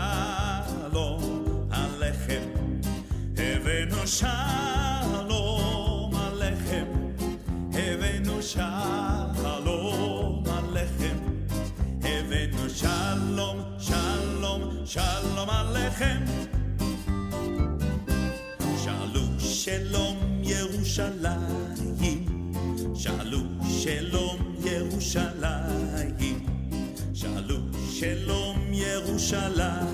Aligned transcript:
הבאנו 0.00 0.56
שלום 0.92 1.44
עליכם, 1.70 2.42
הבאנו 3.36 4.06
שלום 4.06 6.14
עליכם, 6.14 6.84
הבאנו 7.72 8.42
שלום 8.42 10.44
עליכם, 10.46 11.16
הבאנו 12.02 12.70
שלום, 12.70 13.60
שלום, 13.78 14.62
שלום 14.84 15.50
עליכם. 15.50 16.24
שאלו 18.84 19.22
שלום 19.38 20.16
ירושלים, 20.42 22.26
שאלו 22.94 23.38
שלום 23.82 24.54
ירושלים, 24.64 25.00
שאלו 25.04 26.09
שלום 28.00 28.58
ירושלים, 28.72 29.86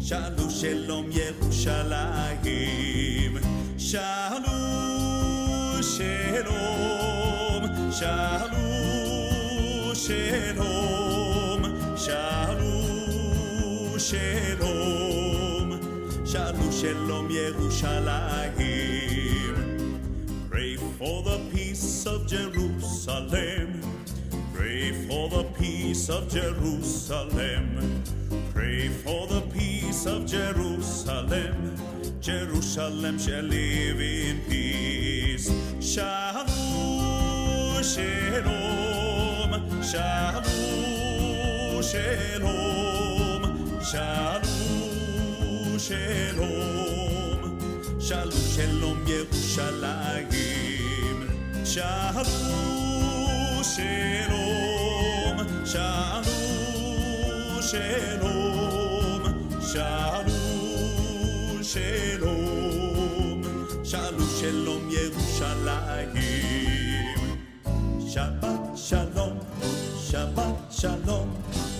שאלו 0.00 0.50
שלום 0.50 1.06
ירושלים, 1.12 2.38
שאלו 3.78 4.50
שלום, 5.82 7.64
שאלו 7.92 8.60
שלום, 9.94 11.62
שאלו 11.96 12.84
שלום, 13.98 15.72
שאלו 16.24 16.72
שלום 16.72 17.28
ירושלים. 17.30 18.50
Pray 20.50 20.76
for 20.98 21.22
the 21.22 21.38
peace 21.52 22.06
of 22.06 22.26
Jerusalem. 22.26 23.43
Peace 25.95 26.09
of 26.09 26.27
Jerusalem. 26.27 28.03
Pray 28.53 28.89
for 28.89 29.27
the 29.27 29.39
peace 29.53 30.05
of 30.05 30.25
Jerusalem. 30.25 31.77
Jerusalem 32.19 33.17
shall 33.17 33.43
live 33.43 34.01
in 34.01 34.41
peace. 34.41 35.49
Shalom, 35.79 36.51
shalom, 37.81 39.53
shalom, 39.81 40.43
shalom, 41.81 43.43
shalom, 43.81 44.49
shalom. 45.79 47.39
Shalom, 48.01 48.31
shalom, 48.31 49.05
Yerushalayim. 49.05 50.27
Shalom, 51.65 53.63
shalom, 53.63 54.44
shalom, 55.75 56.23
shalom, 57.61 59.23
shalom, 59.61 60.31
shalom, 61.63 62.43
shalom, 63.83 64.83
shalom. 65.35 66.15
Shabbat 68.15 68.63
shalom, 68.79 69.35
Shabbat 69.99 70.55
shalom, 70.71 71.27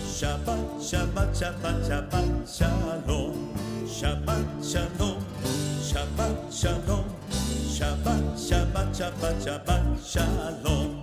Shabbat, 0.03 0.59
Shabbat, 0.83 1.29
Shabbat, 1.39 1.77
Shabbat 1.87 2.27
shalom, 2.43 3.55
Shabbat 3.87 4.45
shalom, 4.59 5.23
Shabbat 5.79 6.51
shalom, 6.51 7.07
Shabbat, 7.71 8.23
Shabbat, 8.35 8.87
Shabbat, 8.91 9.35
Shabbat 9.39 9.85
shalom. 10.03 10.94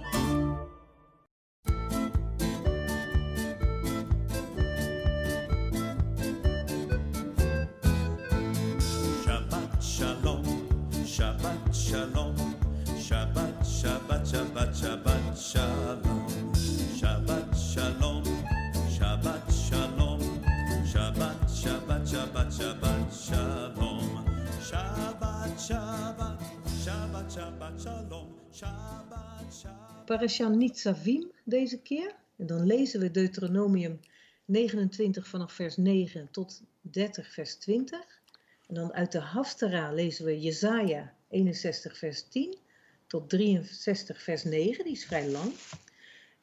Shabbat, 27.33 27.81
shalom, 30.29 30.59
Nitzavim 30.59 31.31
deze 31.45 31.79
keer. 31.79 32.15
En 32.37 32.47
dan 32.47 32.67
lezen 32.67 33.01
we 33.01 33.11
Deuteronomium 33.11 34.01
29 34.45 35.27
vanaf 35.27 35.53
vers 35.53 35.77
9 35.77 36.29
tot 36.31 36.63
30 36.81 37.33
vers 37.33 37.55
20. 37.55 38.21
En 38.69 38.75
dan 38.75 38.93
uit 38.93 39.13
de 39.13 39.19
Haftara 39.19 39.93
lezen 39.93 40.25
we 40.25 40.41
Jesaja 40.41 41.15
61 41.29 41.99
vers 41.99 42.29
10 42.29 42.59
tot 43.07 43.31
63 43.31 44.23
vers 44.23 44.45
9. 44.45 44.85
Die 44.85 44.93
is 44.93 45.05
vrij 45.05 45.31
lang. 45.31 45.53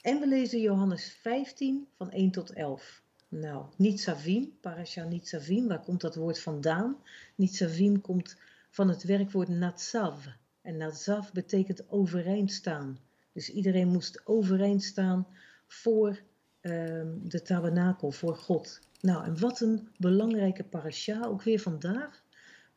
En 0.01 0.19
we 0.19 0.27
lezen 0.27 0.61
Johannes 0.61 1.17
15 1.21 1.87
van 1.97 2.11
1 2.11 2.31
tot 2.31 2.53
11. 2.53 3.01
Nou, 3.27 3.65
Nitzavim, 3.75 4.57
Parasha 4.61 5.03
Nitzavim, 5.03 5.67
waar 5.67 5.83
komt 5.83 6.01
dat 6.01 6.15
woord 6.15 6.39
vandaan? 6.39 6.97
Nitzavim 7.35 8.01
komt 8.01 8.37
van 8.69 8.89
het 8.89 9.03
werkwoord 9.03 9.49
Natsav. 9.49 10.25
En 10.61 10.77
Natsav 10.77 11.31
betekent 11.31 11.89
overeind 11.89 12.51
staan. 12.51 12.99
Dus 13.31 13.49
iedereen 13.49 13.87
moest 13.87 14.21
overeind 14.25 14.83
staan 14.83 15.27
voor 15.67 16.19
ehm, 16.61 17.17
de 17.21 17.41
tabernakel, 17.41 18.11
voor 18.11 18.35
God. 18.35 18.79
Nou, 19.01 19.25
en 19.25 19.39
wat 19.39 19.59
een 19.61 19.89
belangrijke 19.97 20.63
parasha, 20.63 21.25
ook 21.25 21.41
weer 21.41 21.59
vandaag. 21.59 22.23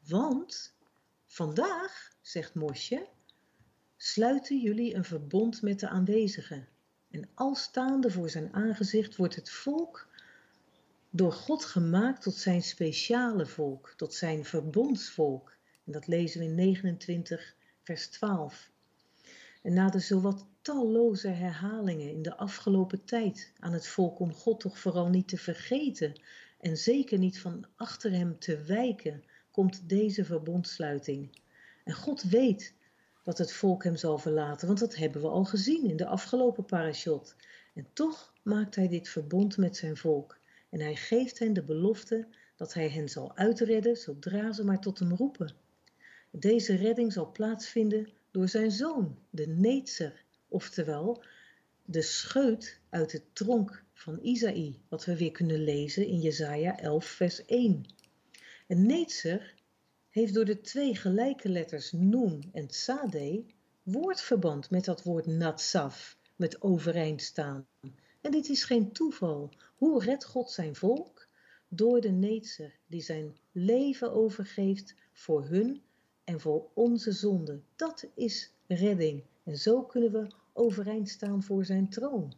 Want 0.08 0.74
vandaag, 1.26 2.10
zegt 2.20 2.54
Mosje, 2.54 3.08
sluiten 3.96 4.60
jullie 4.60 4.94
een 4.94 5.04
verbond 5.04 5.62
met 5.62 5.80
de 5.80 5.88
aanwezigen. 5.88 6.68
En 7.10 7.28
al 7.34 7.54
staande 7.54 8.10
voor 8.10 8.30
zijn 8.30 8.52
aangezicht 8.52 9.16
wordt 9.16 9.36
het 9.36 9.50
volk 9.50 10.08
door 11.10 11.32
God 11.32 11.64
gemaakt 11.64 12.22
tot 12.22 12.34
zijn 12.34 12.62
speciale 12.62 13.46
volk, 13.46 13.94
tot 13.96 14.14
zijn 14.14 14.44
verbondsvolk. 14.44 15.56
En 15.84 15.92
dat 15.92 16.06
lezen 16.06 16.40
we 16.40 16.46
in 16.46 16.54
29, 16.54 17.54
vers 17.82 18.08
12. 18.08 18.70
En 19.62 19.72
na 19.72 19.88
de 19.88 19.98
zowat 19.98 20.46
talloze 20.60 21.28
herhalingen 21.28 22.10
in 22.10 22.22
de 22.22 22.36
afgelopen 22.36 23.04
tijd 23.04 23.52
aan 23.58 23.72
het 23.72 23.86
volk 23.86 24.18
om 24.18 24.34
God 24.34 24.60
toch 24.60 24.78
vooral 24.78 25.08
niet 25.08 25.28
te 25.28 25.36
vergeten 25.36 26.20
en 26.60 26.76
zeker 26.76 27.18
niet 27.18 27.40
van 27.40 27.66
achter 27.76 28.12
hem 28.12 28.38
te 28.38 28.62
wijken, 28.62 29.24
komt 29.50 29.88
deze 29.88 30.24
verbondsluiting. 30.24 31.40
En 31.84 31.94
God 31.94 32.22
weet 32.22 32.74
dat 33.22 33.38
het 33.38 33.52
volk 33.52 33.84
hem 33.84 33.96
zal 33.96 34.18
verlaten, 34.18 34.66
want 34.66 34.78
dat 34.78 34.96
hebben 34.96 35.22
we 35.22 35.28
al 35.28 35.44
gezien 35.44 35.84
in 35.84 35.96
de 35.96 36.06
afgelopen 36.06 36.64
parashot. 36.64 37.36
En 37.74 37.86
toch 37.92 38.32
maakt 38.42 38.74
hij 38.74 38.88
dit 38.88 39.08
verbond 39.08 39.56
met 39.56 39.76
zijn 39.76 39.96
volk. 39.96 40.38
En 40.70 40.80
hij 40.80 40.96
geeft 40.96 41.38
hen 41.38 41.52
de 41.52 41.62
belofte 41.62 42.26
dat 42.56 42.74
hij 42.74 42.88
hen 42.88 43.08
zal 43.08 43.36
uitredden 43.36 43.96
zodra 43.96 44.52
ze 44.52 44.64
maar 44.64 44.80
tot 44.80 44.98
hem 44.98 45.14
roepen. 45.14 45.61
Deze 46.34 46.74
redding 46.74 47.12
zal 47.12 47.30
plaatsvinden 47.30 48.08
door 48.30 48.48
zijn 48.48 48.70
zoon, 48.70 49.18
de 49.30 49.46
Neetser, 49.46 50.24
oftewel 50.48 51.22
de 51.84 52.02
scheut 52.02 52.80
uit 52.88 53.10
de 53.10 53.22
tronk 53.32 53.84
van 53.92 54.18
Isaïe, 54.22 54.78
wat 54.88 55.04
we 55.04 55.16
weer 55.16 55.30
kunnen 55.30 55.64
lezen 55.64 56.06
in 56.06 56.20
Jesaja 56.20 56.78
11 56.78 57.04
vers 57.04 57.44
1. 57.44 57.84
En 58.66 58.86
Netzer 58.86 59.54
heeft 60.10 60.34
door 60.34 60.44
de 60.44 60.60
twee 60.60 60.94
gelijke 60.94 61.48
letters 61.48 61.92
Noen 61.92 62.50
en 62.52 62.66
Tzade 62.66 63.44
woordverband 63.82 64.70
met 64.70 64.84
dat 64.84 65.02
woord 65.02 65.26
Natsav, 65.26 66.14
met 66.36 66.62
overeind 66.62 67.22
staan. 67.22 67.66
En 68.20 68.30
dit 68.30 68.48
is 68.48 68.64
geen 68.64 68.92
toeval. 68.92 69.50
Hoe 69.76 70.04
redt 70.04 70.24
God 70.24 70.50
zijn 70.50 70.74
volk? 70.74 71.28
Door 71.68 72.00
de 72.00 72.10
Netzer 72.10 72.72
die 72.86 73.02
zijn 73.02 73.36
leven 73.52 74.12
overgeeft 74.12 74.94
voor 75.12 75.44
hun 75.44 75.82
en 76.32 76.40
voor 76.40 76.68
onze 76.74 77.12
zonde. 77.12 77.60
Dat 77.76 78.06
is 78.14 78.50
redding. 78.66 79.22
En 79.44 79.56
zo 79.56 79.82
kunnen 79.82 80.12
we 80.12 80.26
overeind 80.52 81.08
staan 81.08 81.42
voor 81.42 81.64
zijn 81.64 81.88
troon. 81.88 82.34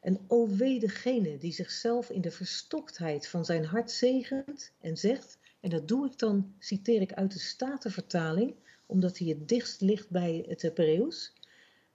En 0.00 0.20
o 0.26 0.48
wee 0.48 0.80
degene 0.80 1.38
die 1.38 1.52
zichzelf 1.52 2.10
in 2.10 2.20
de 2.20 2.30
verstoktheid 2.30 3.28
van 3.28 3.44
zijn 3.44 3.64
hart 3.64 3.90
zegent 3.90 4.72
en 4.80 4.96
zegt, 4.96 5.38
en 5.60 5.70
dat 5.70 5.88
doe 5.88 6.06
ik 6.06 6.18
dan, 6.18 6.54
citeer 6.58 7.00
ik 7.00 7.12
uit 7.12 7.32
de 7.32 7.38
Statenvertaling, 7.38 8.54
omdat 8.86 9.18
hij 9.18 9.28
het 9.28 9.48
dichtst 9.48 9.80
ligt 9.80 10.10
bij 10.10 10.44
het 10.48 10.62
Hebreeuws. 10.62 11.32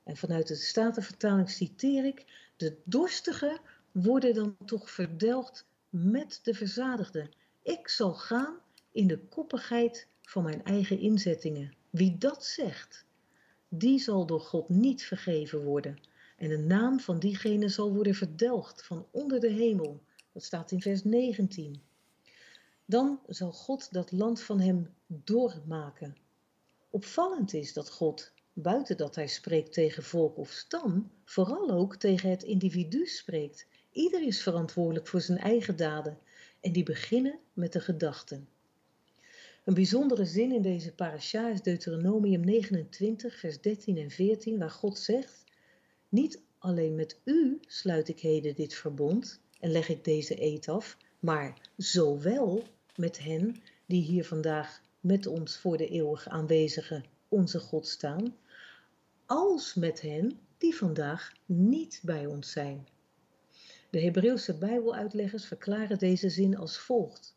En 0.04 0.18
vanuit 0.18 0.48
de 0.48 0.56
Statenvertaling 0.56 1.50
citeer 1.50 2.06
ik, 2.06 2.26
de 2.58 2.78
dorstigen 2.84 3.60
worden 3.92 4.34
dan 4.34 4.56
toch 4.66 4.92
verdelgd 4.92 5.66
met 5.90 6.40
de 6.44 6.54
verzadigden. 6.54 7.30
Ik 7.62 7.88
zal 7.88 8.14
gaan 8.14 8.56
in 8.92 9.08
de 9.08 9.20
koppigheid 9.20 10.08
van 10.28 10.44
mijn 10.44 10.64
eigen 10.64 11.00
inzettingen. 11.00 11.74
Wie 11.90 12.18
dat 12.18 12.46
zegt, 12.46 13.06
die 13.68 14.00
zal 14.00 14.26
door 14.26 14.42
God 14.42 14.70
niet 14.70 15.04
vergeven 15.04 15.64
worden. 15.64 16.00
En 16.38 16.50
de 16.50 16.58
naam 16.58 17.00
van 17.00 17.20
diegene 17.20 17.70
zal 17.70 17.94
worden 17.94 18.16
verdelgd 18.16 18.86
van 18.86 19.08
onder 19.12 19.40
de 19.40 19.52
hemel. 19.52 20.04
Dat 20.32 20.44
staat 20.44 20.72
in 20.72 20.82
vers 20.82 21.04
19. 21.04 21.82
Dan 22.86 23.20
zal 23.28 23.52
God 23.52 23.94
dat 23.94 24.12
land 24.12 24.42
van 24.42 24.60
hem 24.60 24.94
doormaken. 25.08 26.18
Opvallend 26.90 27.54
is 27.54 27.74
dat 27.74 27.90
God, 27.90 28.34
buiten 28.54 28.98
dat 28.98 29.16
hij 29.16 29.28
spreekt 29.28 29.74
tegen 29.74 30.04
volk 30.04 30.38
of 30.38 30.50
stam, 30.50 31.12
vooral 31.26 31.70
ook 31.70 31.96
tegen 31.96 32.30
het 32.30 32.44
individu 32.44 33.06
spreekt. 33.06 33.68
Ieder 33.92 34.22
is 34.22 34.42
verantwoordelijk 34.42 35.08
voor 35.08 35.22
zijn 35.22 35.38
eigen 35.38 35.76
daden 35.76 36.18
en 36.62 36.72
die 36.72 36.84
beginnen 36.84 37.40
met 37.54 37.74
de 37.74 37.80
gedachten. 37.80 38.48
Een 39.64 39.74
bijzondere 39.74 40.26
zin 40.26 40.52
in 40.52 40.62
deze 40.62 40.94
parasha 40.94 41.50
is 41.50 41.62
Deuteronomium 41.62 42.46
29, 42.46 43.40
vers 43.40 43.62
13 43.62 43.98
en 43.98 44.10
14, 44.10 44.60
waar 44.60 44.70
God 44.70 44.98
zegt: 44.98 45.44
Niet 46.10 46.42
alleen 46.58 46.96
met 46.96 47.20
u 47.24 47.60
sluit 47.68 48.08
ik 48.08 48.20
heden 48.20 48.56
dit 48.56 48.74
verbond 48.74 49.42
en 49.60 49.72
leg 49.72 49.90
ik 49.90 50.04
deze 50.04 50.42
eed 50.42 50.68
af, 50.68 50.98
maar 51.20 51.70
zowel 51.78 52.64
met 52.96 53.20
hen 53.20 53.56
die 53.86 54.02
hier 54.02 54.26
vandaag 54.26 54.82
met 55.00 55.28
ons 55.28 55.58
voor 55.58 55.78
de 55.78 55.88
eeuwig 55.88 56.28
aanwezige 56.28 57.04
onze 57.28 57.60
God 57.60 57.88
staan, 57.88 58.36
als 59.26 59.74
met 59.74 60.02
hen 60.02 60.40
die 60.58 60.76
vandaag 60.76 61.34
niet 61.46 62.00
bij 62.04 62.26
ons 62.26 62.52
zijn. 62.52 62.88
De 63.90 64.02
Hebreeuwse 64.02 64.58
Bijbeluitleggers 64.58 65.46
verklaren 65.46 65.98
deze 65.98 66.30
zin 66.30 66.58
als 66.58 66.78
volgt. 66.78 67.33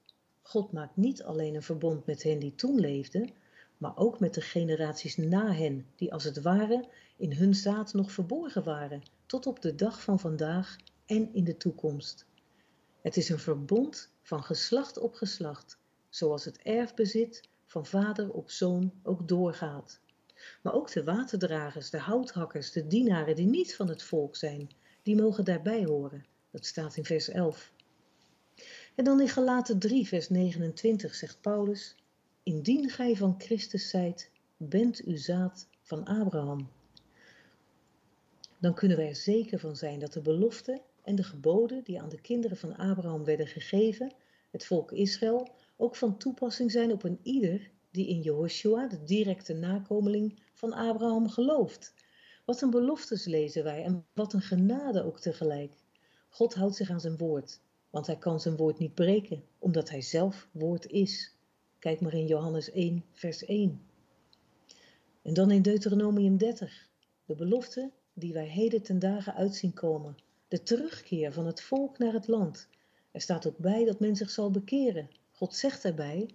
God 0.46 0.72
maakt 0.72 0.96
niet 0.96 1.22
alleen 1.22 1.54
een 1.54 1.62
verbond 1.62 2.06
met 2.06 2.22
hen 2.22 2.38
die 2.38 2.54
toen 2.54 2.80
leefden, 2.80 3.30
maar 3.76 3.96
ook 3.96 4.20
met 4.20 4.34
de 4.34 4.40
generaties 4.40 5.16
na 5.16 5.52
hen, 5.52 5.86
die 5.96 6.12
als 6.12 6.24
het 6.24 6.42
ware 6.42 6.88
in 7.16 7.32
hun 7.32 7.54
zaad 7.54 7.92
nog 7.92 8.12
verborgen 8.12 8.64
waren, 8.64 9.02
tot 9.26 9.46
op 9.46 9.62
de 9.62 9.74
dag 9.74 10.02
van 10.02 10.20
vandaag 10.20 10.76
en 11.06 11.34
in 11.34 11.44
de 11.44 11.56
toekomst. 11.56 12.26
Het 13.00 13.16
is 13.16 13.28
een 13.28 13.38
verbond 13.38 14.10
van 14.22 14.42
geslacht 14.42 14.98
op 14.98 15.14
geslacht, 15.14 15.78
zoals 16.08 16.44
het 16.44 16.62
erfbezit 16.62 17.48
van 17.66 17.86
vader 17.86 18.32
op 18.32 18.50
zoon 18.50 18.92
ook 19.02 19.28
doorgaat. 19.28 20.00
Maar 20.62 20.74
ook 20.74 20.92
de 20.92 21.04
waterdragers, 21.04 21.90
de 21.90 21.98
houthakkers, 21.98 22.72
de 22.72 22.86
dienaren 22.86 23.36
die 23.36 23.46
niet 23.46 23.76
van 23.76 23.88
het 23.88 24.02
volk 24.02 24.36
zijn, 24.36 24.70
die 25.02 25.16
mogen 25.16 25.44
daarbij 25.44 25.84
horen. 25.84 26.26
Dat 26.50 26.66
staat 26.66 26.96
in 26.96 27.04
vers 27.04 27.28
11. 27.28 27.72
En 28.96 29.04
dan 29.04 29.20
in 29.20 29.28
Galaten 29.28 29.78
3, 29.78 30.08
vers 30.08 30.28
29 30.28 31.14
zegt 31.14 31.40
Paulus: 31.40 31.94
Indien 32.42 32.90
gij 32.90 33.16
van 33.16 33.34
Christus 33.38 33.88
zijt, 33.88 34.30
bent 34.56 35.06
u 35.06 35.16
zaad 35.16 35.68
van 35.82 36.04
Abraham. 36.04 36.68
Dan 38.58 38.74
kunnen 38.74 38.96
wij 38.96 39.08
er 39.08 39.16
zeker 39.16 39.58
van 39.58 39.76
zijn 39.76 39.98
dat 39.98 40.12
de 40.12 40.20
belofte 40.20 40.82
en 41.02 41.14
de 41.14 41.22
geboden 41.22 41.84
die 41.84 42.00
aan 42.00 42.08
de 42.08 42.20
kinderen 42.20 42.56
van 42.56 42.76
Abraham 42.76 43.24
werden 43.24 43.46
gegeven, 43.46 44.12
het 44.50 44.64
volk 44.64 44.92
Israël, 44.92 45.48
ook 45.76 45.96
van 45.96 46.18
toepassing 46.18 46.70
zijn 46.70 46.92
op 46.92 47.02
een 47.02 47.20
ieder 47.22 47.70
die 47.90 48.08
in 48.08 48.20
Jehoshua, 48.20 48.86
de 48.86 49.04
directe 49.04 49.54
nakomeling 49.54 50.38
van 50.52 50.72
Abraham, 50.72 51.28
gelooft. 51.28 51.94
Wat 52.44 52.60
een 52.62 52.70
beloftes 52.70 53.24
lezen 53.24 53.64
wij 53.64 53.84
en 53.84 54.06
wat 54.14 54.32
een 54.32 54.42
genade 54.42 55.04
ook 55.04 55.20
tegelijk. 55.20 55.72
God 56.28 56.54
houdt 56.54 56.76
zich 56.76 56.90
aan 56.90 57.00
zijn 57.00 57.16
woord 57.16 57.60
want 57.96 58.08
hij 58.08 58.18
kan 58.18 58.40
zijn 58.40 58.56
woord 58.56 58.78
niet 58.78 58.94
breken, 58.94 59.44
omdat 59.58 59.90
hij 59.90 60.02
zelf 60.02 60.48
woord 60.52 60.86
is. 60.86 61.34
Kijk 61.78 62.00
maar 62.00 62.14
in 62.14 62.26
Johannes 62.26 62.70
1, 62.70 63.04
vers 63.12 63.44
1. 63.44 63.82
En 65.22 65.34
dan 65.34 65.50
in 65.50 65.62
Deuteronomium 65.62 66.36
30, 66.36 66.88
de 67.24 67.34
belofte 67.34 67.90
die 68.12 68.32
wij 68.32 68.46
heden 68.46 68.82
ten 68.82 68.98
dagen 68.98 69.34
uitzien 69.34 69.72
komen, 69.72 70.16
de 70.48 70.62
terugkeer 70.62 71.32
van 71.32 71.46
het 71.46 71.62
volk 71.62 71.98
naar 71.98 72.12
het 72.12 72.26
land. 72.26 72.68
Er 73.10 73.20
staat 73.20 73.46
ook 73.46 73.58
bij 73.58 73.84
dat 73.84 74.00
men 74.00 74.16
zich 74.16 74.30
zal 74.30 74.50
bekeren. 74.50 75.10
God 75.32 75.54
zegt 75.54 75.84
erbij 75.84 76.28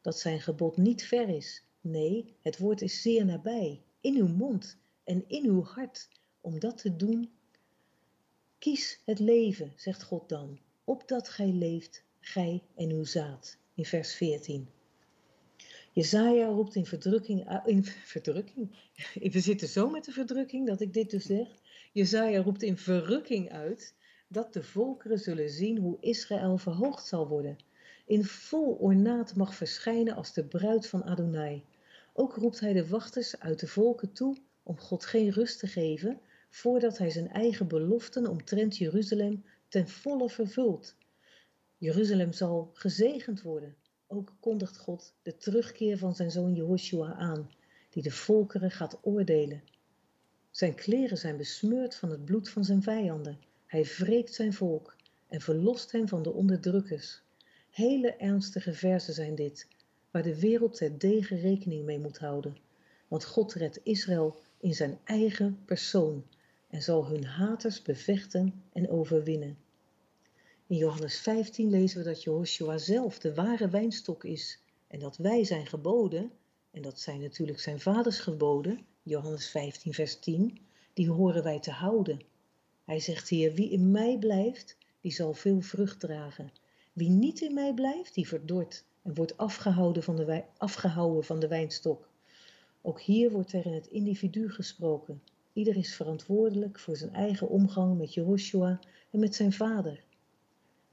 dat 0.00 0.18
zijn 0.18 0.40
gebod 0.40 0.76
niet 0.76 1.04
ver 1.04 1.28
is. 1.28 1.64
Nee, 1.80 2.34
het 2.42 2.58
woord 2.58 2.82
is 2.82 3.02
zeer 3.02 3.24
nabij, 3.24 3.82
in 4.00 4.16
uw 4.16 4.28
mond 4.28 4.76
en 5.04 5.24
in 5.26 5.44
uw 5.44 5.62
hart, 5.62 6.08
om 6.40 6.58
dat 6.58 6.78
te 6.78 6.96
doen. 6.96 7.30
Kies 8.58 9.00
het 9.04 9.18
leven, 9.18 9.72
zegt 9.76 10.02
God 10.02 10.28
dan, 10.28 10.58
opdat 10.88 11.28
gij 11.28 11.52
leeft, 11.52 12.04
gij 12.20 12.62
en 12.76 12.90
uw 12.90 13.04
zaad. 13.04 13.56
In 13.74 13.84
vers 13.84 14.14
14. 14.14 14.68
Jezaja 15.92 16.46
roept 16.46 16.74
in 16.74 16.86
verdrukking, 16.86 17.62
in 17.64 17.84
verdrukking, 18.14 18.70
we 19.32 19.40
zitten 19.40 19.68
zo 19.68 19.90
met 19.90 20.04
de 20.04 20.12
verdrukking 20.12 20.66
dat 20.66 20.80
ik 20.80 20.92
dit 20.92 21.10
dus 21.10 21.24
zeg. 21.24 21.48
Jezaja 21.92 22.42
roept 22.42 22.62
in 22.62 22.76
verrukking 22.76 23.52
uit 23.52 23.94
dat 24.28 24.52
de 24.52 24.62
volkeren 24.62 25.18
zullen 25.18 25.50
zien 25.50 25.78
hoe 25.78 25.96
Israël 26.00 26.58
verhoogd 26.58 27.06
zal 27.06 27.28
worden. 27.28 27.56
In 28.06 28.24
vol 28.24 28.72
ornaat 28.72 29.34
mag 29.34 29.54
verschijnen 29.54 30.14
als 30.14 30.32
de 30.32 30.44
bruid 30.44 30.86
van 30.86 31.04
Adonai. 31.04 31.64
Ook 32.12 32.34
roept 32.36 32.60
hij 32.60 32.72
de 32.72 32.88
wachters 32.88 33.40
uit 33.40 33.60
de 33.60 33.66
volken 33.66 34.12
toe 34.12 34.36
om 34.62 34.78
God 34.78 35.04
geen 35.04 35.30
rust 35.30 35.58
te 35.58 35.66
geven, 35.66 36.20
voordat 36.50 36.98
hij 36.98 37.10
zijn 37.10 37.28
eigen 37.28 37.68
beloften 37.68 38.26
omtrent 38.26 38.76
Jeruzalem 38.76 39.44
ten 39.68 39.88
volle 39.88 40.28
vervuld. 40.28 40.96
Jeruzalem 41.76 42.32
zal 42.32 42.70
gezegend 42.72 43.42
worden. 43.42 43.76
Ook 44.06 44.36
kondigt 44.40 44.78
God 44.78 45.14
de 45.22 45.36
terugkeer 45.36 45.98
van 45.98 46.14
zijn 46.14 46.30
zoon 46.30 46.54
Jehoshua 46.54 47.14
aan, 47.14 47.50
die 47.90 48.02
de 48.02 48.10
volkeren 48.10 48.70
gaat 48.70 48.98
oordelen. 49.02 49.62
Zijn 50.50 50.74
kleren 50.74 51.18
zijn 51.18 51.36
besmeurd 51.36 51.94
van 51.94 52.10
het 52.10 52.24
bloed 52.24 52.48
van 52.48 52.64
zijn 52.64 52.82
vijanden. 52.82 53.38
Hij 53.66 53.84
wreekt 53.84 54.34
zijn 54.34 54.52
volk 54.52 54.96
en 55.28 55.40
verlost 55.40 55.92
hen 55.92 56.08
van 56.08 56.22
de 56.22 56.32
onderdrukkers. 56.32 57.22
Hele 57.70 58.14
ernstige 58.14 58.72
verzen 58.72 59.14
zijn 59.14 59.34
dit, 59.34 59.68
waar 60.10 60.22
de 60.22 60.40
wereld 60.40 60.76
ter 60.76 60.98
degen 60.98 61.40
rekening 61.40 61.84
mee 61.84 61.98
moet 61.98 62.18
houden. 62.18 62.56
Want 63.08 63.24
God 63.24 63.52
redt 63.52 63.80
Israël 63.82 64.36
in 64.60 64.74
zijn 64.74 64.98
eigen 65.04 65.62
persoon 65.64 66.24
en 66.70 66.82
zal 66.82 67.06
hun 67.06 67.24
haters 67.24 67.82
bevechten 67.82 68.62
en 68.72 68.90
overwinnen. 68.90 69.58
In 70.66 70.76
Johannes 70.76 71.18
15 71.18 71.70
lezen 71.70 71.98
we 71.98 72.04
dat 72.04 72.22
Jehoshua 72.22 72.78
zelf 72.78 73.18
de 73.18 73.34
ware 73.34 73.68
wijnstok 73.68 74.24
is 74.24 74.60
en 74.86 74.98
dat 74.98 75.16
wij 75.16 75.44
zijn 75.44 75.66
geboden, 75.66 76.30
en 76.70 76.82
dat 76.82 77.00
zijn 77.00 77.20
natuurlijk 77.20 77.60
zijn 77.60 77.80
vaders 77.80 78.18
geboden, 78.18 78.86
Johannes 79.02 79.48
15 79.48 79.94
vers 79.94 80.18
10, 80.18 80.58
die 80.92 81.10
horen 81.10 81.42
wij 81.42 81.60
te 81.60 81.70
houden. 81.70 82.20
Hij 82.84 83.00
zegt 83.00 83.28
hier, 83.28 83.54
wie 83.54 83.70
in 83.70 83.90
mij 83.90 84.18
blijft, 84.18 84.76
die 85.00 85.12
zal 85.12 85.34
veel 85.34 85.60
vrucht 85.60 86.00
dragen. 86.00 86.52
Wie 86.92 87.08
niet 87.08 87.40
in 87.40 87.54
mij 87.54 87.74
blijft, 87.74 88.14
die 88.14 88.28
verdort 88.28 88.84
en 89.02 89.14
wordt 89.14 89.36
afgehouden 89.36 90.02
van 90.02 90.16
de, 90.16 90.44
afgehouden 90.56 91.24
van 91.24 91.40
de 91.40 91.48
wijnstok. 91.48 92.08
Ook 92.82 93.00
hier 93.00 93.30
wordt 93.30 93.52
er 93.52 93.66
in 93.66 93.72
het 93.72 93.86
individu 93.86 94.50
gesproken. 94.50 95.22
Ieder 95.58 95.76
is 95.76 95.94
verantwoordelijk 95.94 96.78
voor 96.78 96.96
zijn 96.96 97.14
eigen 97.14 97.48
omgang 97.48 97.98
met 97.98 98.14
Jehoshua 98.14 98.80
en 99.10 99.18
met 99.18 99.34
zijn 99.34 99.52
vader. 99.52 100.04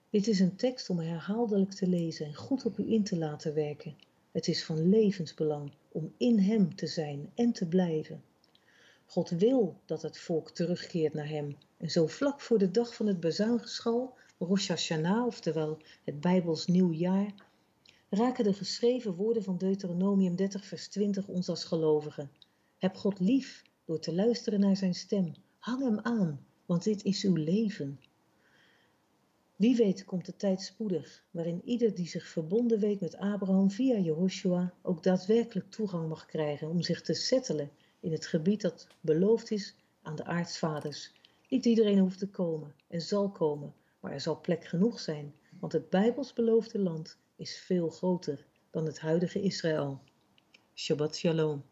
Dit 0.09 0.27
is 0.27 0.39
een 0.39 0.55
tekst 0.55 0.89
om 0.89 0.99
herhaaldelijk 0.99 1.71
te 1.71 1.87
lezen 1.87 2.25
en 2.25 2.35
goed 2.35 2.65
op 2.65 2.77
u 2.77 2.91
in 2.91 3.03
te 3.03 3.17
laten 3.17 3.53
werken. 3.53 3.95
Het 4.31 4.47
is 4.47 4.63
van 4.63 4.89
levensbelang 4.89 5.71
om 5.91 6.13
in 6.17 6.39
Hem 6.39 6.75
te 6.75 6.87
zijn 6.87 7.31
en 7.35 7.51
te 7.51 7.67
blijven. 7.67 8.23
God 9.05 9.29
wil 9.29 9.79
dat 9.85 10.01
het 10.01 10.17
volk 10.17 10.51
terugkeert 10.51 11.13
naar 11.13 11.29
hem. 11.29 11.57
En 11.77 11.91
zo 11.91 12.07
vlak 12.07 12.41
voor 12.41 12.57
de 12.57 12.71
dag 12.71 12.95
van 12.95 13.07
het 13.07 13.19
bezuingeschal, 13.19 14.13
Rosh 14.39 14.67
Hashanah, 14.67 15.25
oftewel 15.25 15.77
het 16.03 16.19
Bijbels 16.19 16.67
nieuwjaar, 16.67 17.33
raken 18.09 18.43
de 18.43 18.53
geschreven 18.53 19.15
woorden 19.15 19.43
van 19.43 19.57
Deuteronomium 19.57 20.35
30 20.35 20.65
vers 20.65 20.87
20 20.87 21.27
ons 21.27 21.49
als 21.49 21.63
gelovigen. 21.63 22.31
Heb 22.77 22.95
God 22.95 23.19
lief 23.19 23.63
door 23.85 23.99
te 23.99 24.13
luisteren 24.13 24.59
naar 24.59 24.77
zijn 24.77 24.95
stem. 24.95 25.33
Hang 25.57 25.83
hem 25.83 25.99
aan, 25.99 26.45
want 26.65 26.83
dit 26.83 27.03
is 27.03 27.23
uw 27.23 27.35
leven. 27.35 27.99
Wie 29.55 29.75
weet 29.75 30.05
komt 30.05 30.25
de 30.25 30.35
tijd 30.35 30.61
spoedig 30.61 31.23
waarin 31.31 31.61
ieder 31.65 31.95
die 31.95 32.07
zich 32.07 32.27
verbonden 32.27 32.79
weet 32.79 32.99
met 32.99 33.17
Abraham 33.17 33.71
via 33.71 33.97
Jehoshua 33.97 34.73
ook 34.81 35.03
daadwerkelijk 35.03 35.71
toegang 35.71 36.09
mag 36.09 36.25
krijgen 36.25 36.69
om 36.69 36.81
zich 36.81 37.01
te 37.01 37.13
settelen 37.13 37.71
in 37.99 38.11
het 38.11 38.25
gebied 38.25 38.61
dat 38.61 38.87
beloofd 39.01 39.51
is 39.51 39.75
aan 40.01 40.15
de 40.15 40.25
aartsvaders. 40.25 41.13
Niet 41.49 41.65
iedereen 41.65 41.99
hoeft 41.99 42.19
te 42.19 42.29
komen 42.29 42.73
en 42.87 43.01
zal 43.01 43.29
komen, 43.31 43.73
maar 43.99 44.11
er 44.11 44.21
zal 44.21 44.41
plek 44.41 44.65
genoeg 44.65 44.99
zijn, 44.99 45.33
want 45.59 45.73
het 45.73 45.89
Bijbels 45.89 46.33
beloofde 46.33 46.79
land 46.79 47.17
is 47.35 47.57
veel 47.57 47.89
groter 47.89 48.45
dan 48.71 48.85
het 48.85 48.99
huidige 48.99 49.41
Israël. 49.41 50.01
Shabbat 50.73 51.15
Shalom. 51.15 51.63